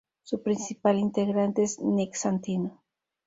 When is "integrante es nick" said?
0.97-2.15